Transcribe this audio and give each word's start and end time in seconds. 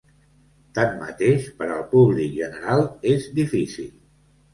Tanmateix, 0.77 1.43
per 1.59 1.67
al 1.75 1.83
públic 1.91 2.31
general 2.39 2.81
és 3.13 3.29
difícil. 3.41 3.93